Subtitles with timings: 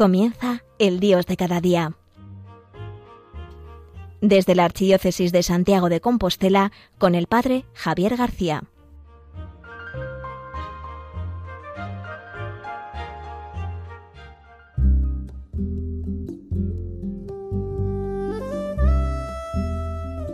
[0.00, 1.92] Comienza el Dios de cada día.
[4.22, 8.64] Desde la Archidiócesis de Santiago de Compostela, con el Padre Javier García.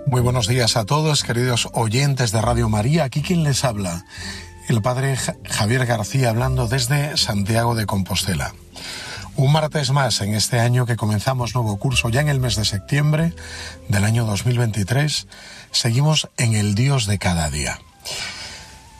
[0.06, 3.02] Muy buenos días a todos, queridos oyentes de Radio María.
[3.02, 4.05] Aquí quien les habla,
[4.69, 8.55] el Padre Javier García, hablando desde Santiago de Compostela.
[9.38, 12.64] Un martes más en este año que comenzamos nuevo curso ya en el mes de
[12.64, 13.34] septiembre
[13.86, 15.26] del año 2023.
[15.72, 17.78] Seguimos en el Dios de cada día.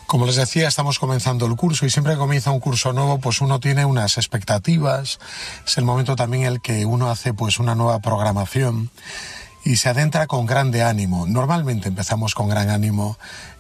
[0.07, 3.41] Como les decía, estamos comenzando el curso y siempre que comienza un curso nuevo, pues
[3.41, 5.21] uno tiene unas expectativas.
[5.67, 8.91] Es el momento también en el que uno hace pues una nueva programación
[9.65, 11.27] y se adentra con grande ánimo.
[11.27, 13.19] Normalmente empezamos con gran ánimo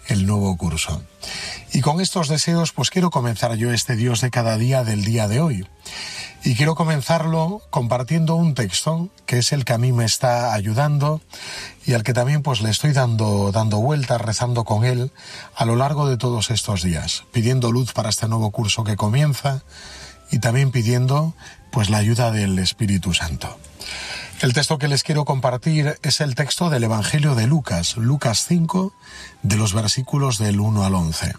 [0.08, 1.02] el nuevo curso.
[1.72, 5.28] Y con estos deseos, pues quiero comenzar yo este Dios de cada día del día
[5.28, 5.66] de hoy.
[6.44, 11.20] Y quiero comenzarlo compartiendo un texto que es el que a mí me está ayudando
[11.84, 15.10] y al que también pues le estoy dando, dando vueltas, rezando con él
[15.56, 19.64] a lo largo de todos estos días, pidiendo luz para este nuevo curso que comienza
[20.30, 21.34] y también pidiendo
[21.72, 23.58] pues la ayuda del Espíritu Santo.
[24.42, 28.92] El texto que les quiero compartir es el texto del Evangelio de Lucas, Lucas 5,
[29.42, 31.34] de los versículos del 1 al 11.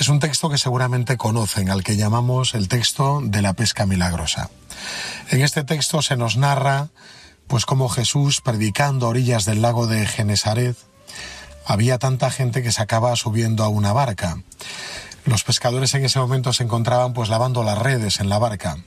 [0.00, 4.50] Es un texto que seguramente conocen, al que llamamos el texto de la pesca milagrosa.
[5.30, 6.88] En este texto se nos narra,
[7.46, 10.76] pues como Jesús, predicando a orillas del lago de Genesaret,
[11.64, 14.42] había tanta gente que se acaba subiendo a una barca.
[15.26, 18.78] Los pescadores en ese momento se encontraban pues lavando las redes en la barca.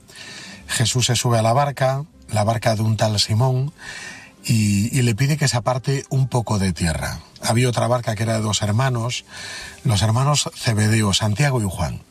[0.68, 3.74] Jesús se sube a la barca, la barca de un tal Simón,
[4.46, 7.20] y, le pide que se aparte un poco de tierra.
[7.42, 9.26] Había otra barca que era de dos hermanos,
[9.84, 12.02] los hermanos Cebedeo, Santiago y Juan.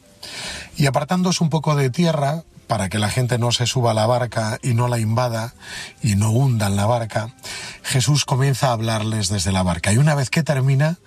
[0.76, 4.06] Y apartándose un poco de tierra, para que la gente no se suba a la
[4.06, 5.54] barca y no la invada
[6.02, 7.34] y no hundan la barca,
[7.82, 9.92] Jesús comienza a hablarles desde la barca.
[9.92, 10.98] Y una vez que termina,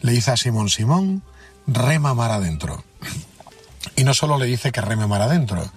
[0.00, 1.22] le dice a Simón, Simón,
[1.66, 2.84] rema mar adentro.
[3.94, 5.70] Y no solo le dice que reme mar adentro,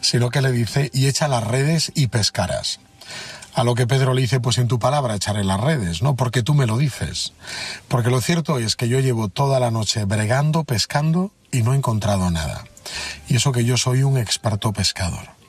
[0.00, 2.80] sino que le dice, y echa las redes y pescarás.
[3.54, 6.14] A lo que Pedro le dice, pues en tu palabra echaré las redes, ¿no?
[6.14, 7.32] Porque tú me lo dices.
[7.88, 11.76] Porque lo cierto es que yo llevo toda la noche bregando, pescando y no he
[11.76, 12.64] encontrado nada.
[13.28, 15.39] Y eso que yo soy un experto pescador.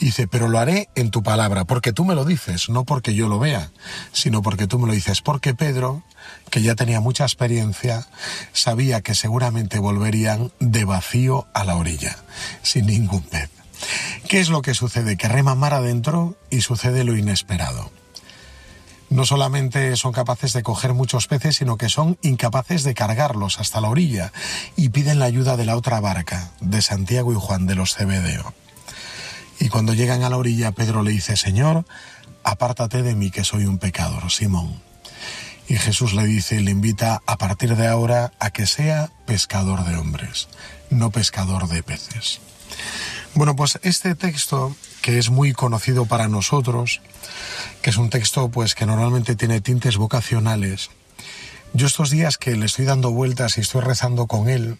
[0.00, 3.28] Dice, pero lo haré en tu palabra, porque tú me lo dices, no porque yo
[3.28, 3.70] lo vea,
[4.12, 5.22] sino porque tú me lo dices.
[5.22, 6.02] Porque Pedro,
[6.50, 8.06] que ya tenía mucha experiencia,
[8.52, 12.18] sabía que seguramente volverían de vacío a la orilla,
[12.62, 13.50] sin ningún pez.
[14.28, 15.16] ¿Qué es lo que sucede?
[15.16, 17.90] Que rema mar adentro y sucede lo inesperado.
[19.10, 23.80] No solamente son capaces de coger muchos peces, sino que son incapaces de cargarlos hasta
[23.80, 24.32] la orilla
[24.76, 28.54] y piden la ayuda de la otra barca, de Santiago y Juan de los Cebedeo.
[29.60, 31.84] Y cuando llegan a la orilla, Pedro le dice, Señor,
[32.42, 34.82] apártate de mí que soy un pecador, Simón.
[35.66, 39.96] Y Jesús le dice, le invita a partir de ahora a que sea pescador de
[39.96, 40.48] hombres,
[40.90, 42.40] no pescador de peces.
[43.34, 47.00] Bueno, pues este texto, que es muy conocido para nosotros,
[47.82, 50.90] que es un texto pues que normalmente tiene tintes vocacionales,
[51.72, 54.78] yo estos días que le estoy dando vueltas y estoy rezando con él,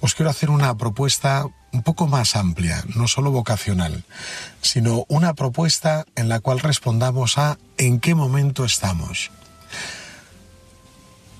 [0.00, 4.04] os quiero hacer una propuesta un poco más amplia, no solo vocacional,
[4.62, 9.30] sino una propuesta en la cual respondamos a en qué momento estamos.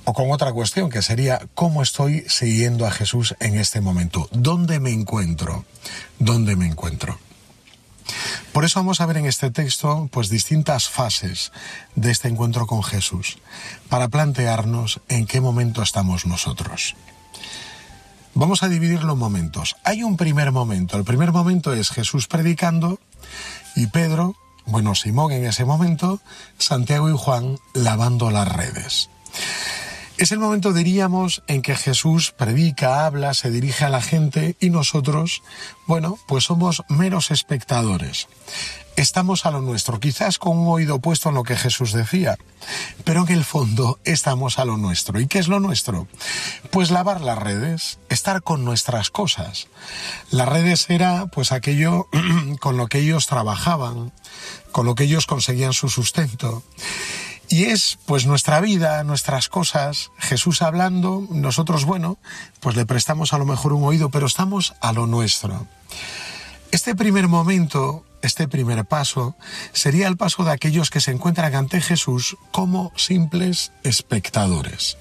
[0.04, 4.28] O con otra cuestión que sería cómo estoy siguiendo a Jesús en este momento.
[4.30, 5.64] ¿Dónde me encuentro?
[6.18, 7.18] ¿Dónde me encuentro?
[8.52, 11.50] Por eso vamos a ver en este texto pues distintas fases
[11.96, 13.38] de este encuentro con Jesús
[13.88, 16.94] para plantearnos en qué momento estamos nosotros.
[18.38, 19.76] Vamos a dividirlo en momentos.
[19.82, 20.98] Hay un primer momento.
[20.98, 23.00] El primer momento es Jesús predicando
[23.74, 24.36] y Pedro,
[24.66, 26.20] bueno, Simón en ese momento,
[26.58, 29.08] Santiago y Juan lavando las redes.
[30.18, 34.70] Es el momento, diríamos, en que Jesús predica, habla, se dirige a la gente y
[34.70, 35.42] nosotros,
[35.86, 38.26] bueno, pues somos meros espectadores.
[38.96, 42.38] Estamos a lo nuestro, quizás con un oído puesto en lo que Jesús decía,
[43.04, 45.20] pero en el fondo estamos a lo nuestro.
[45.20, 46.08] ¿Y qué es lo nuestro?
[46.70, 49.68] Pues lavar las redes, estar con nuestras cosas.
[50.30, 52.08] Las redes era pues aquello
[52.60, 54.14] con lo que ellos trabajaban,
[54.72, 56.62] con lo que ellos conseguían su sustento.
[57.48, 62.18] Y es pues nuestra vida, nuestras cosas, Jesús hablando, nosotros, bueno,
[62.60, 65.66] pues le prestamos a lo mejor un oído, pero estamos a lo nuestro.
[66.72, 69.36] Este primer momento, este primer paso,
[69.72, 74.98] sería el paso de aquellos que se encuentran ante Jesús como simples espectadores.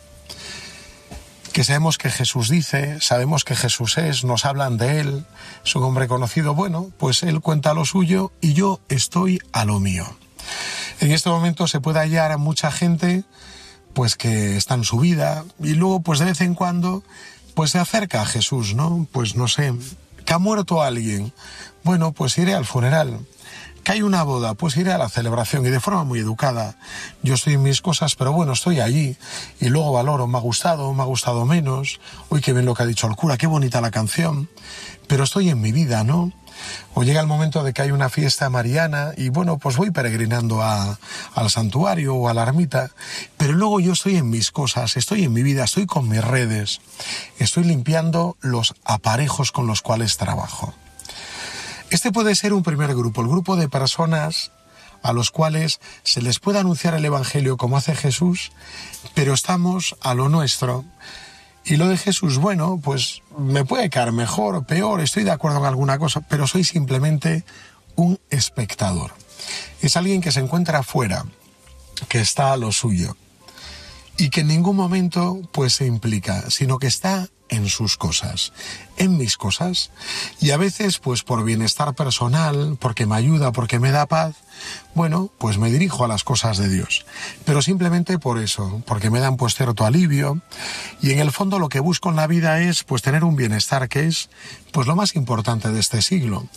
[1.51, 5.25] que sabemos que Jesús dice, sabemos que Jesús es, nos hablan de Él,
[5.63, 9.80] es un hombre conocido, bueno, pues Él cuenta lo suyo y yo estoy a lo
[9.80, 10.06] mío.
[11.00, 13.24] En este momento se puede hallar a mucha gente
[13.94, 17.03] pues que está en su vida y luego pues de vez en cuando
[17.53, 19.07] pues se acerca a Jesús, ¿no?
[19.12, 19.74] Pues no sé,
[20.25, 21.33] que ha muerto alguien.
[21.83, 23.19] Bueno, pues iré al funeral.
[23.83, 26.75] Que hay una boda, pues iré a la celebración y de forma muy educada.
[27.21, 29.15] Yo estoy en mis cosas, pero bueno, estoy allí
[29.62, 32.00] y luego valoro, me ha gustado, me ha gustado menos.
[32.30, 34.50] Uy, qué bien lo que ha dicho el cura, qué bonita la canción.
[35.07, 36.33] Pero estoy en mi vida, ¿no?
[36.95, 40.63] O llega el momento de que hay una fiesta mariana y bueno, pues voy peregrinando
[40.63, 42.89] al santuario o a la ermita,
[43.38, 46.80] pero luego yo estoy en mis cosas, estoy en mi vida, estoy con mis redes,
[47.38, 50.74] estoy limpiando los aparejos con los cuales trabajo.
[51.89, 54.51] Este puede ser un primer grupo, el grupo de personas
[55.03, 58.53] a los cuales se les puede anunciar el Evangelio como hace Jesús,
[59.13, 60.86] pero estamos a lo nuestro,
[61.65, 65.57] y lo de Jesús, bueno, pues me puede caer mejor o peor, estoy de acuerdo
[65.59, 67.44] en alguna cosa, pero soy simplemente
[67.95, 69.12] un espectador.
[69.81, 71.25] Es alguien que se encuentra afuera,
[72.07, 73.15] que está a lo suyo
[74.17, 78.53] y que en ningún momento pues se implica, sino que está en sus cosas,
[78.97, 79.92] en mis cosas,
[80.39, 84.36] y a veces pues por bienestar personal, porque me ayuda, porque me da paz,
[84.94, 87.06] bueno, pues me dirijo a las cosas de Dios,
[87.45, 90.42] pero simplemente por eso, porque me dan pues cierto alivio,
[91.01, 93.89] y en el fondo lo que busco en la vida es pues tener un bienestar
[93.89, 94.30] que es
[94.71, 96.48] pues lo más importante de este siglo.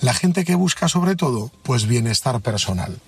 [0.00, 3.00] La gente que busca sobre todo pues bienestar personal,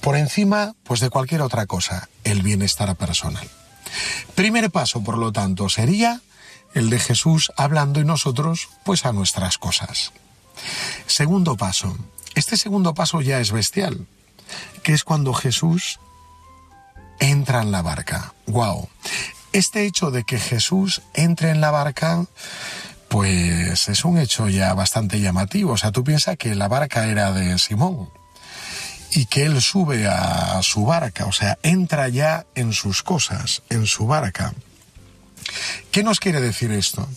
[0.00, 3.48] por encima pues de cualquier otra cosa, el bienestar personal.
[4.34, 6.20] Primer paso, por lo tanto, sería
[6.74, 10.12] el de Jesús hablando y nosotros pues a nuestras cosas.
[11.06, 11.96] Segundo paso.
[12.34, 14.06] Este segundo paso ya es bestial,
[14.82, 15.98] que es cuando Jesús
[17.18, 18.34] entra en la barca.
[18.46, 18.88] ¡Wow!
[19.52, 22.24] Este hecho de que Jesús entre en la barca,
[23.08, 25.72] pues es un hecho ya bastante llamativo.
[25.72, 28.08] O sea, tú piensas que la barca era de Simón
[29.10, 33.86] y que él sube a su barca, o sea, entra ya en sus cosas, en
[33.86, 34.54] su barca.
[35.90, 37.08] ¿Qué nos quiere decir esto?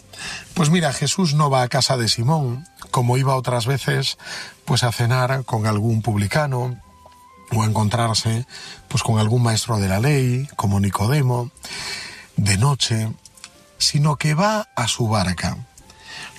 [0.54, 4.18] Pues mira, Jesús no va a casa de Simón, como iba otras veces,
[4.66, 6.80] pues a cenar con algún publicano
[7.52, 8.46] o a encontrarse
[8.88, 11.52] pues con algún maestro de la ley, como Nicodemo,
[12.38, 13.12] de noche,
[13.78, 15.58] sino que va a su barca.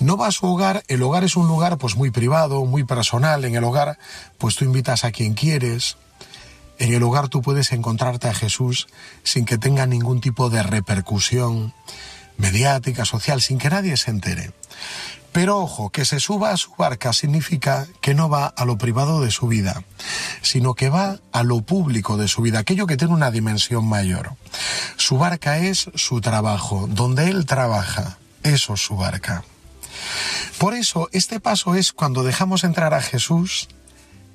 [0.00, 3.44] No va a su hogar, el hogar es un lugar pues muy privado, muy personal,
[3.44, 3.98] en el hogar
[4.38, 5.96] pues tú invitas a quien quieres,
[6.78, 8.86] en el hogar tú puedes encontrarte a Jesús
[9.22, 11.74] sin que tenga ningún tipo de repercusión
[12.36, 14.52] mediática, social, sin que nadie se entere.
[15.34, 19.20] Pero ojo, que se suba a su barca significa que no va a lo privado
[19.20, 19.82] de su vida,
[20.42, 24.36] sino que va a lo público de su vida, aquello que tiene una dimensión mayor.
[24.96, 29.42] Su barca es su trabajo, donde él trabaja, eso es su barca.
[30.58, 33.68] Por eso, este paso es cuando dejamos entrar a Jesús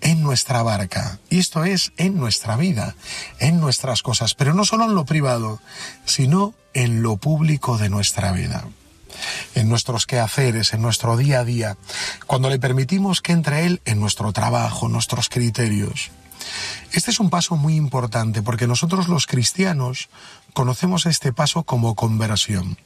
[0.02, 1.20] en nuestra barca.
[1.30, 2.96] Y esto es en nuestra vida,
[3.40, 5.60] en nuestras cosas, pero no solo en lo privado,
[6.06, 8.66] sino en lo público de nuestra vida.
[9.56, 11.78] En nuestros quehaceres, en nuestro día a día,
[12.28, 16.12] cuando le permitimos que entre Él en nuestro trabajo, nuestros criterios.
[16.92, 20.10] Este es un paso muy importante porque nosotros los cristianos
[20.54, 22.78] conocemos este paso como conversión,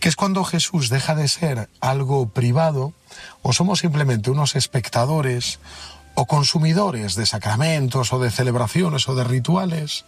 [0.00, 2.92] que es cuando Jesús deja de ser algo privado
[3.42, 5.58] o somos simplemente unos espectadores
[6.14, 10.04] o consumidores de sacramentos o de celebraciones o de rituales.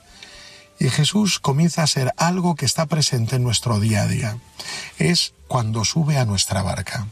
[0.78, 4.38] Y Jesús comienza a ser algo que está presente en nuestro día a día.
[4.99, 7.06] Es cuando sube a nuestra barca.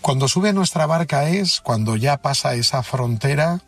[0.00, 3.60] Cuando sube a nuestra barca es cuando ya pasa esa frontera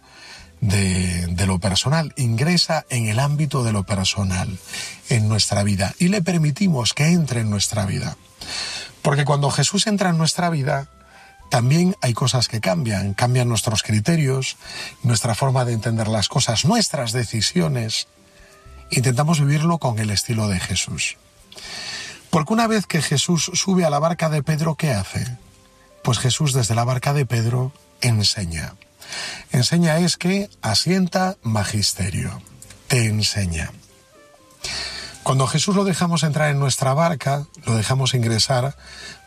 [0.60, 4.58] de, de, lo personal, ingresa en el ámbito de lo personal,
[5.10, 8.16] en nuestra vida, y le permitimos que entre en nuestra vida.
[9.02, 10.88] Porque cuando Jesús entra en nuestra vida,
[11.48, 14.56] también hay cosas que cambian, cambian nuestros criterios,
[15.02, 18.08] nuestra forma de entender las cosas, nuestras decisiones.
[18.90, 21.16] Intentamos vivirlo con el estilo de Jesús.
[22.30, 25.38] Porque una vez que Jesús sube a la barca de Pedro, ¿qué hace?
[26.02, 28.74] Pues Jesús desde la barca de Pedro enseña.
[29.52, 32.42] Enseña es que asienta magisterio,
[32.88, 33.70] te enseña.
[35.22, 38.76] Cuando Jesús lo dejamos entrar en nuestra barca, lo dejamos ingresar,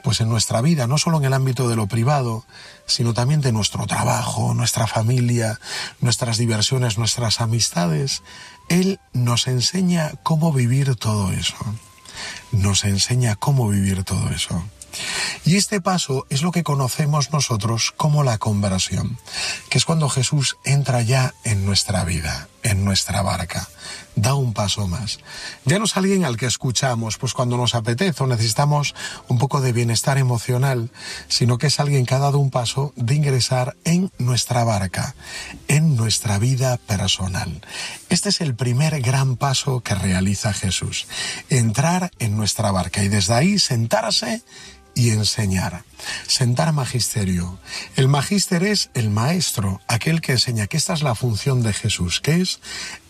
[0.03, 2.45] pues en nuestra vida, no solo en el ámbito de lo privado,
[2.85, 5.59] sino también de nuestro trabajo, nuestra familia,
[5.99, 8.23] nuestras diversiones, nuestras amistades,
[8.69, 11.57] Él nos enseña cómo vivir todo eso.
[12.51, 14.63] Nos enseña cómo vivir todo eso.
[15.45, 19.17] Y este paso es lo que conocemos nosotros como la conversión,
[19.69, 23.67] que es cuando Jesús entra ya en nuestra vida, en nuestra barca,
[24.17, 25.19] da un paso más.
[25.63, 28.95] Ya no es alguien al que escuchamos, pues cuando nos apetece o necesitamos
[29.27, 30.89] un poco de bienestar emocional,
[31.27, 35.15] sino que es alguien que ha dado un paso de ingresar en nuestra barca,
[35.67, 37.61] en nuestra vida personal.
[38.09, 41.07] Este es el primer gran paso que realiza Jesús,
[41.49, 44.41] entrar en nuestra barca y desde ahí sentarse
[44.97, 45.83] y enseñar.
[46.27, 47.59] Sentar magisterio.
[47.95, 52.19] El magíster es el maestro, aquel que enseña que esta es la función de Jesús,
[52.19, 52.59] que es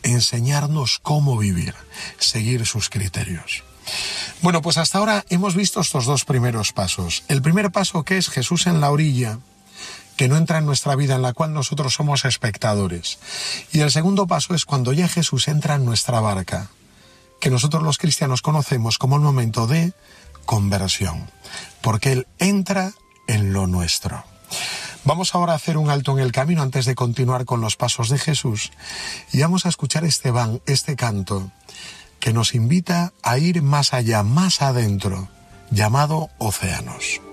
[0.04, 1.76] enseñarnos cómo vivir,
[2.20, 3.64] seguir sus criterios.
[4.42, 7.24] Bueno, pues hasta ahora hemos visto estos dos primeros pasos.
[7.30, 9.40] El primer paso que es Jesús en la orilla,
[10.18, 13.18] que no entra en nuestra vida, en la cual nosotros somos espectadores.
[13.72, 16.70] Y el segundo paso es cuando ya Jesús entra en nuestra barca,
[17.40, 19.94] que nosotros los cristianos conocemos como el momento de
[20.48, 21.30] conversión,
[21.82, 22.94] porque Él entra
[23.28, 24.24] en lo nuestro.
[25.04, 28.10] Vamos ahora a hacer un alto en el camino antes de continuar con los pasos
[28.10, 28.72] de Jesús
[29.32, 31.52] y vamos a escuchar este van, este canto,
[32.20, 35.30] que nos invita a ir más allá, más adentro,
[35.70, 37.27] llamado Océanos.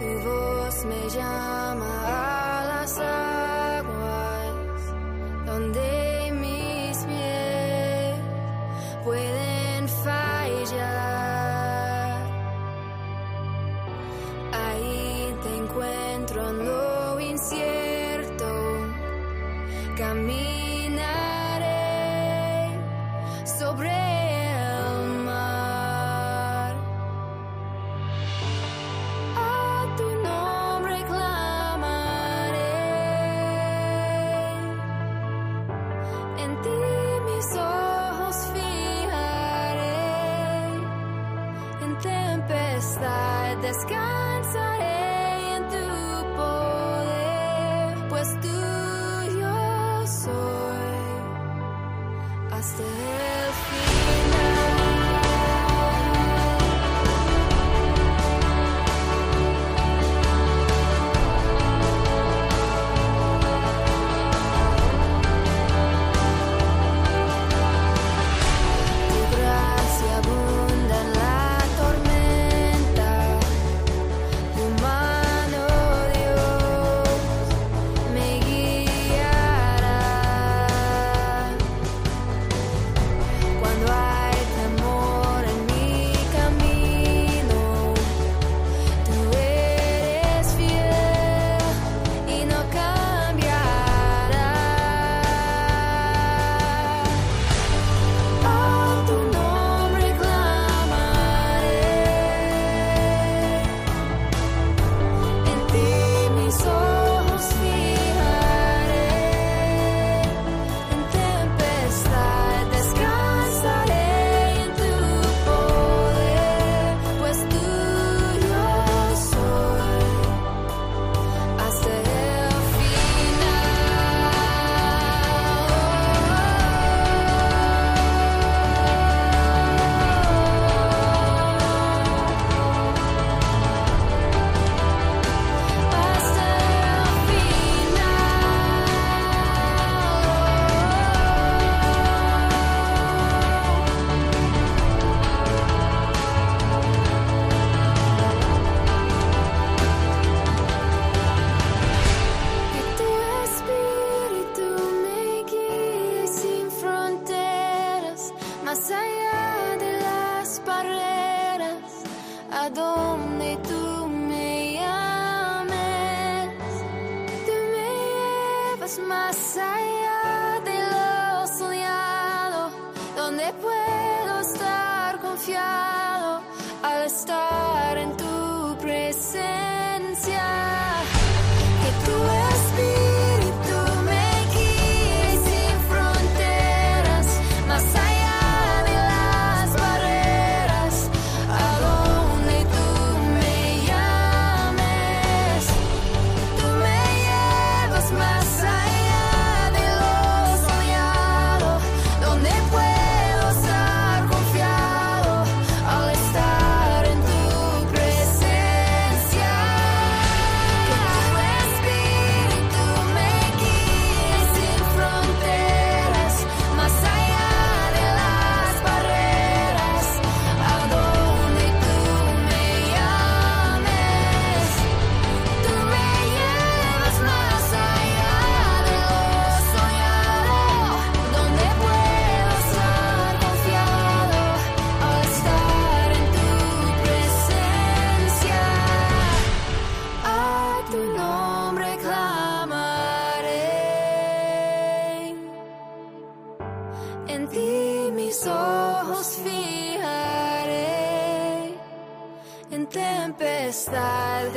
[0.00, 1.99] Tu voz me llama.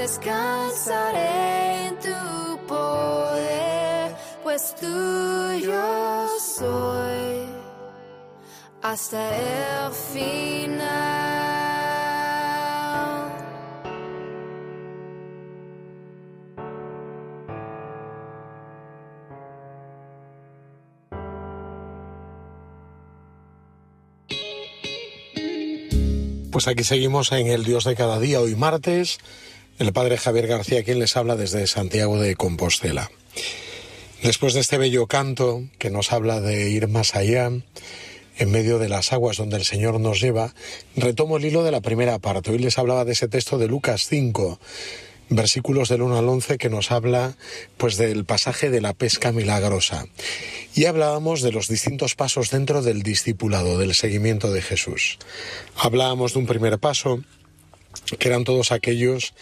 [0.04, 7.48] Descansaré en tu poder, pues tuyo soy
[8.82, 10.74] hasta el final.
[26.52, 29.18] Pues aquí seguimos en el Dios de cada día, hoy martes,
[29.80, 33.10] el padre Javier García, quien les habla desde Santiago de Compostela.
[34.22, 37.52] Después de este bello canto que nos habla de ir más allá,
[38.38, 40.54] en medio de las aguas donde el Señor nos lleva,
[40.96, 42.52] retomo el hilo de la primera parte.
[42.52, 44.60] Hoy les hablaba de ese texto de Lucas 5,
[45.30, 47.36] versículos del 1 al 11 que nos habla
[47.78, 50.06] pues del pasaje de la pesca milagrosa.
[50.76, 55.20] Y hablábamos de los distintos pasos dentro del discipulado, del seguimiento de Jesús.
[55.76, 57.24] Hablábamos de un primer paso
[58.20, 59.34] que eran todos aquellos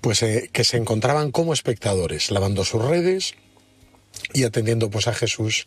[0.00, 3.34] pues eh, que se encontraban como espectadores, lavando sus redes,
[4.32, 5.66] y atendiendo pues a Jesús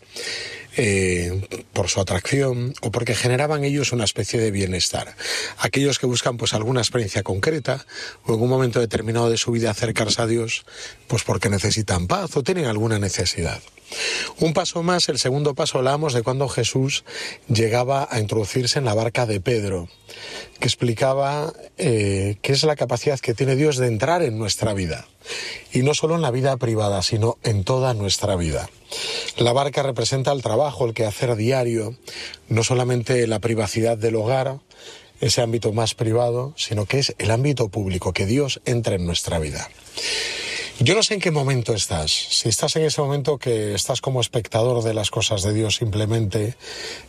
[0.77, 5.15] eh, por su atracción o porque generaban ellos una especie de bienestar.
[5.57, 7.85] Aquellos que buscan pues alguna experiencia concreta
[8.25, 10.65] o en un momento determinado de su vida acercarse a Dios
[11.07, 13.61] pues porque necesitan paz o tienen alguna necesidad.
[14.39, 17.03] Un paso más, el segundo paso hablamos de cuando Jesús
[17.47, 19.87] llegaba a introducirse en la barca de Pedro,
[20.59, 25.07] que explicaba eh, qué es la capacidad que tiene Dios de entrar en nuestra vida.
[25.71, 28.69] Y no solo en la vida privada, sino en toda nuestra vida.
[29.37, 31.95] La barca representa el trabajo, el quehacer diario,
[32.49, 34.59] no solamente la privacidad del hogar,
[35.21, 39.39] ese ámbito más privado, sino que es el ámbito público, que Dios entre en nuestra
[39.39, 39.69] vida.
[40.79, 42.11] Yo no sé en qué momento estás.
[42.11, 46.57] Si estás en ese momento que estás como espectador de las cosas de Dios simplemente,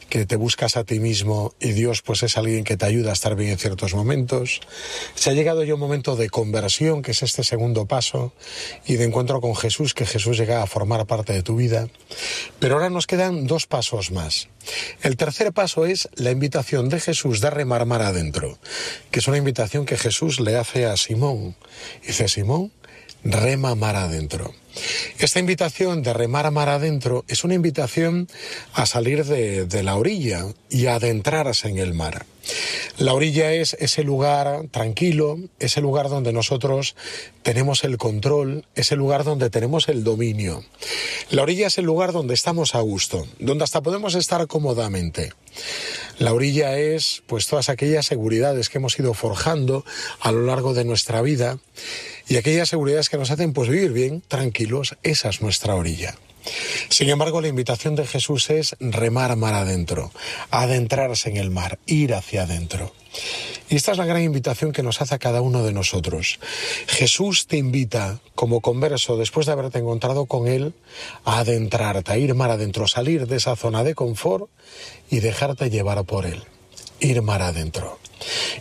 [0.09, 3.12] que te buscas a ti mismo y Dios pues es alguien que te ayuda a
[3.12, 4.61] estar bien en ciertos momentos.
[5.16, 8.33] Se ha llegado ya un momento de conversión, que es este segundo paso,
[8.87, 11.88] y de encuentro con Jesús, que Jesús llega a formar parte de tu vida.
[12.61, 14.48] Pero ahora nos quedan dos pasos más.
[15.02, 18.61] El tercer paso es la invitación de Jesús de remar mar adentro,
[19.11, 21.57] que es una invitación que Jesús le hace a Simón.
[22.07, 22.72] Dice, Simón,
[23.33, 24.55] rema mar adentro.
[25.19, 28.29] Esta invitación de remar mar adentro es una invitación
[28.75, 32.27] a salir de, la orilla y a adentrarse en el mar.
[32.99, 36.95] La orilla es ese lugar tranquilo, ese lugar donde nosotros
[37.43, 40.65] tenemos el control, ese lugar donde tenemos el dominio.
[41.31, 45.33] La orilla es el lugar donde estamos a gusto, donde hasta podemos estar cómodamente.
[46.19, 49.85] La orilla es pues todas aquellas seguridades que hemos ido forjando
[50.21, 51.59] a lo largo de nuestra vida
[52.29, 56.17] y aquellas seguridades que nos hacen pues vivir bien, tranquilos, esa es nuestra orilla.
[56.89, 60.12] Sin embargo, la invitación de Jesús es remar mar adentro,
[60.51, 62.93] adentrarse en el mar, ir hacia adentro.
[63.69, 66.39] Y esta es la gran invitación que nos hace a cada uno de nosotros.
[66.87, 70.75] Jesús te invita, como converso, después de haberte encontrado con Él,
[71.25, 74.49] a adentrarte, a ir mar adentro, salir de esa zona de confort
[75.11, 76.45] y dejarte llevar por Él.
[77.00, 77.98] Ir mar adentro.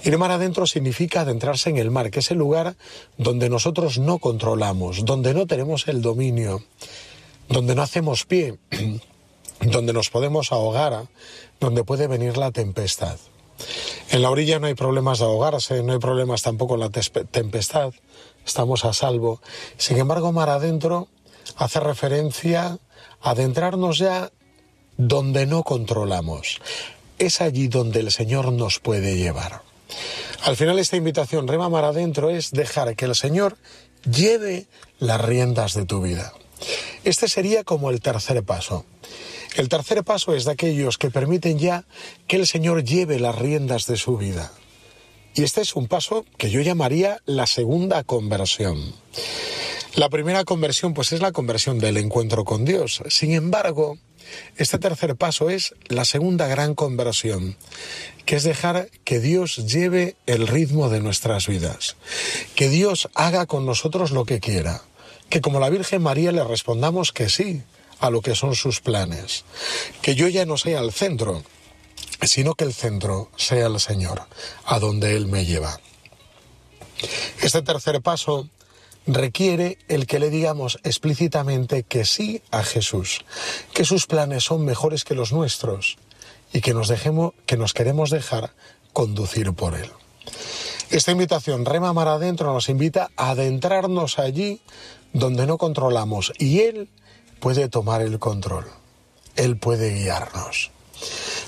[0.03, 2.75] Ir mar adentro significa adentrarse en el mar, que es el lugar
[3.17, 6.63] donde nosotros no controlamos, donde no tenemos el dominio,
[7.49, 8.57] donde no hacemos pie,
[9.61, 11.07] donde nos podemos ahogar,
[11.59, 13.17] donde puede venir la tempestad.
[14.11, 17.93] En la orilla no hay problemas de ahogarse, no hay problemas tampoco en la tempestad,
[18.45, 19.41] estamos a salvo.
[19.77, 21.07] Sin embargo, mar adentro
[21.55, 22.77] hace referencia
[23.21, 24.31] a adentrarnos ya
[24.97, 26.59] donde no controlamos.
[27.19, 29.62] Es allí donde el Señor nos puede llevar.
[30.43, 33.58] Al final esta invitación, rema mar adentro, es dejar que el Señor
[34.10, 34.67] lleve
[34.99, 36.34] las riendas de tu vida.
[37.04, 38.86] Este sería como el tercer paso.
[39.56, 41.86] El tercer paso es de aquellos que permiten ya
[42.28, 44.51] que el Señor lleve las riendas de su vida.
[45.34, 48.93] Y este es un paso que yo llamaría la segunda conversión.
[49.95, 53.01] La primera conversión pues es la conversión del encuentro con Dios.
[53.10, 53.97] Sin embargo,
[54.57, 57.57] este tercer paso es la segunda gran conversión,
[58.25, 61.95] que es dejar que Dios lleve el ritmo de nuestras vidas,
[62.55, 64.81] que Dios haga con nosotros lo que quiera,
[65.29, 67.63] que como la Virgen María le respondamos que sí,
[67.99, 69.45] a lo que son sus planes.
[70.01, 71.43] Que yo ya no sea el centro,
[72.21, 74.27] sino que el centro sea el Señor,
[74.65, 75.79] a donde Él me lleva.
[77.41, 78.49] Este tercer paso
[79.07, 83.25] requiere el que le digamos explícitamente que sí a Jesús,
[83.73, 85.97] que sus planes son mejores que los nuestros
[86.53, 88.53] y que nos dejemos, que nos queremos dejar
[88.93, 89.91] conducir por Él.
[90.89, 94.61] Esta invitación, Rema Mar Adentro, nos invita a adentrarnos allí
[95.13, 96.89] donde no controlamos y Él
[97.39, 98.65] puede tomar el control.
[99.35, 100.71] Él puede guiarnos.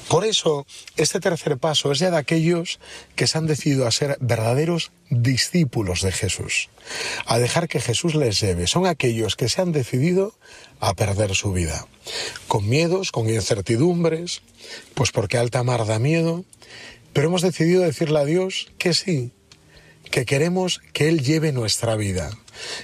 [0.08, 0.66] Por eso,
[0.96, 2.80] este tercer paso es ya de aquellos
[3.16, 6.70] que se han decidido a ser verdaderos discípulos de Jesús,
[7.26, 8.68] a dejar que Jesús les lleve.
[8.68, 10.34] Son aquellos que se han decidido
[10.80, 11.88] a perder su vida,
[12.48, 14.42] con miedos, con incertidumbres,
[14.94, 16.46] pues porque alta mar da miedo,
[17.12, 19.32] pero hemos decidido decirle a Dios que sí,
[20.10, 22.32] que queremos que Él lleve nuestra vida,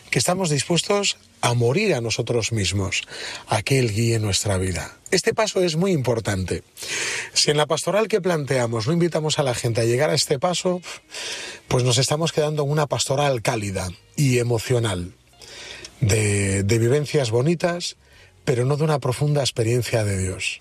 [0.10, 3.02] que estamos dispuestos a morir a nosotros mismos,
[3.48, 4.98] a que Él guíe nuestra vida.
[5.12, 6.64] Este paso es muy importante.
[7.34, 10.40] Si en la pastoral que planteamos no invitamos a la gente a llegar a este
[10.40, 10.82] paso,
[11.68, 15.16] pues nos estamos quedando en una pastoral cálida y emocional,
[16.00, 17.98] de, de vivencias bonitas,
[18.46, 20.60] pero no de una profunda experiencia de Dios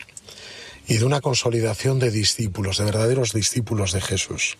[0.88, 4.58] y de una consolidación de discípulos, de verdaderos discípulos de Jesús.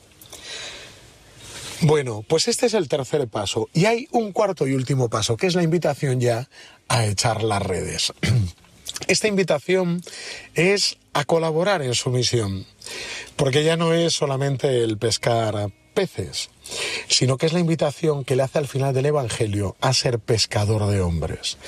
[1.83, 3.69] Bueno, pues este es el tercer paso.
[3.73, 6.49] Y hay un cuarto y último paso, que es la invitación ya
[6.89, 8.13] a echar las redes.
[9.09, 10.01] Esta invitación
[10.55, 12.67] es a colaborar en su misión,
[13.35, 16.51] porque ya no es solamente el pescar peces,
[17.09, 20.87] sino que es la invitación que le hace al final del Evangelio a ser pescador
[20.87, 21.59] de hombres.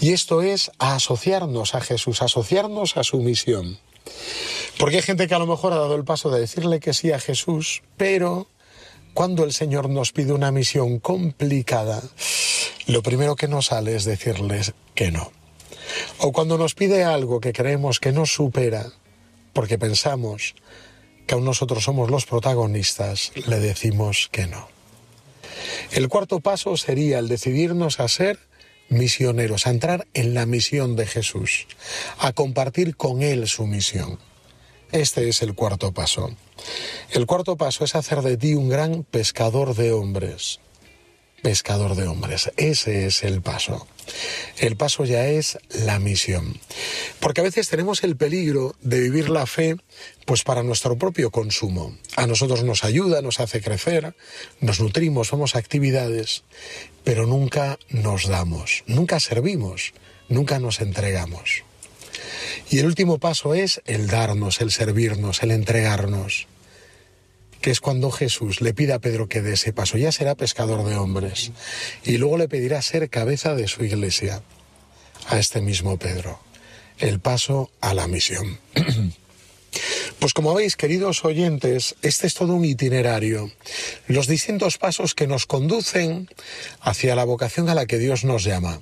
[0.00, 3.78] Y esto es a asociarnos a Jesús, asociarnos a su misión.
[4.78, 7.10] Porque hay gente que a lo mejor ha dado el paso de decirle que sí
[7.10, 8.48] a Jesús, pero
[9.14, 12.02] cuando el Señor nos pide una misión complicada,
[12.86, 15.32] lo primero que nos sale es decirles que no.
[16.18, 18.86] O cuando nos pide algo que creemos que nos supera,
[19.52, 20.54] porque pensamos
[21.26, 24.68] que aún nosotros somos los protagonistas, le decimos que no.
[25.92, 28.38] El cuarto paso sería el decidirnos a ser
[28.88, 31.66] misioneros, a entrar en la misión de Jesús,
[32.18, 34.18] a compartir con Él su misión.
[34.92, 36.36] Este es el cuarto paso.
[37.10, 40.60] El cuarto paso es hacer de ti un gran pescador de hombres.
[41.42, 42.52] Pescador de hombres.
[42.58, 43.86] Ese es el paso.
[44.58, 46.58] El paso ya es la misión.
[47.20, 49.76] Porque a veces tenemos el peligro de vivir la fe
[50.26, 51.96] pues para nuestro propio consumo.
[52.16, 54.14] A nosotros nos ayuda, nos hace crecer,
[54.60, 56.44] nos nutrimos, somos actividades,
[57.02, 59.94] pero nunca nos damos, nunca servimos,
[60.28, 61.64] nunca nos entregamos.
[62.72, 66.46] Y el último paso es el darnos, el servirnos, el entregarnos,
[67.60, 70.82] que es cuando Jesús le pide a Pedro que dé ese paso, ya será pescador
[70.88, 71.52] de hombres,
[72.02, 74.40] y luego le pedirá ser cabeza de su iglesia,
[75.28, 76.40] a este mismo Pedro,
[76.98, 78.58] el paso a la misión.
[80.18, 83.50] Pues como veis, queridos oyentes, este es todo un itinerario,
[84.06, 86.28] los distintos pasos que nos conducen
[86.80, 88.80] hacia la vocación a la que Dios nos llama,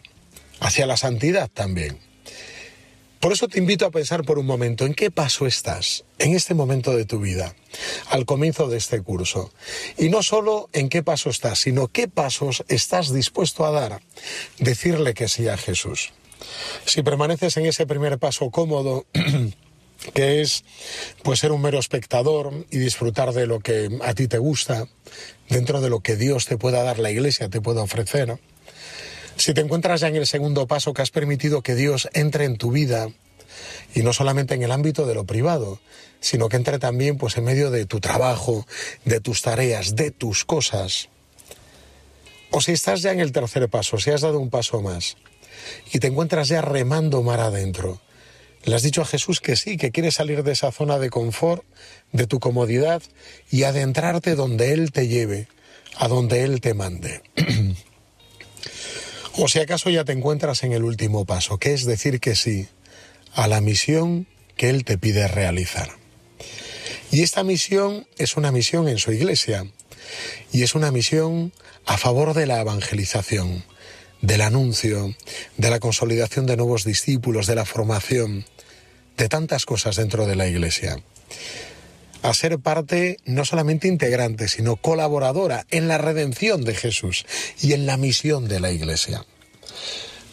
[0.61, 2.10] hacia la santidad también.
[3.21, 6.55] Por eso te invito a pensar por un momento en qué paso estás en este
[6.55, 7.55] momento de tu vida,
[8.09, 9.53] al comienzo de este curso.
[9.99, 14.01] Y no solo en qué paso estás, sino qué pasos estás dispuesto a dar,
[14.59, 16.15] decirle que sí a Jesús.
[16.87, 19.05] Si permaneces en ese primer paso cómodo,
[20.15, 20.65] que es
[21.23, 24.89] pues ser un mero espectador y disfrutar de lo que a ti te gusta,
[25.51, 28.39] dentro de lo que Dios te pueda dar, la iglesia te pueda ofrecer,
[29.41, 32.57] si te encuentras ya en el segundo paso que has permitido que Dios entre en
[32.59, 33.09] tu vida,
[33.95, 35.81] y no solamente en el ámbito de lo privado,
[36.21, 38.67] sino que entre también pues en medio de tu trabajo,
[39.05, 41.09] de tus tareas, de tus cosas.
[42.51, 45.17] O si estás ya en el tercer paso, si has dado un paso más
[45.93, 48.01] y te encuentras ya remando mar adentro,
[48.65, 51.65] le has dicho a Jesús que sí, que quieres salir de esa zona de confort,
[52.13, 53.03] de tu comodidad
[53.51, 55.49] y adentrarte donde Él te lleve,
[55.97, 57.23] a donde Él te mande.
[59.37, 62.69] O si acaso ya te encuentras en el último paso, que es decir que sí
[63.35, 65.91] a la misión que Él te pide realizar.
[67.11, 69.67] Y esta misión es una misión en su iglesia
[70.53, 71.53] y es una misión
[71.87, 73.65] a favor de la evangelización,
[74.21, 75.15] del anuncio,
[75.57, 78.45] de la consolidación de nuevos discípulos, de la formación,
[79.17, 81.03] de tantas cosas dentro de la iglesia
[82.23, 87.27] a ser parte no solamente integrante, sino colaboradora en la redención de Jesús
[87.61, 89.25] y en la misión de la Iglesia.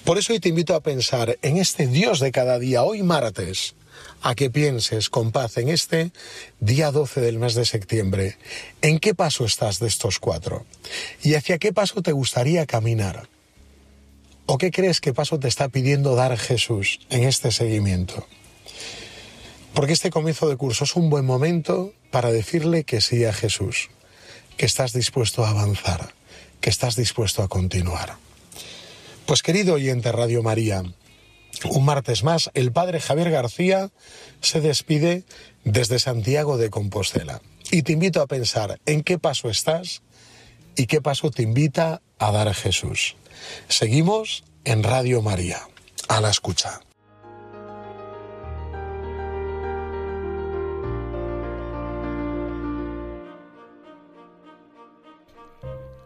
[0.04, 3.76] Por eso hoy te invito a pensar en este Dios de cada día, hoy martes,
[4.22, 6.12] a que pienses con paz en este
[6.60, 8.38] día 12 del mes de septiembre,
[8.82, 10.66] en qué paso estás de estos cuatro
[11.24, 13.28] y hacia qué paso te gustaría caminar.
[14.46, 18.26] ¿O qué crees que paso te está pidiendo dar Jesús en este seguimiento?
[19.78, 23.92] Porque este comienzo de curso es un buen momento para decirle que sí a Jesús,
[24.58, 26.16] que estás dispuesto a avanzar,
[26.62, 28.18] que estás dispuesto a continuar.
[29.28, 30.82] Pues querido oyente Radio María,
[31.70, 33.92] un martes más, el padre Javier García
[34.42, 35.26] se despide
[35.64, 37.44] desde Santiago de Compostela.
[37.70, 40.02] Y te invito a pensar en qué paso estás
[40.76, 43.16] y qué paso te invita a dar Jesús.
[43.68, 45.60] Seguimos en Radio María.
[46.08, 46.82] A la escucha.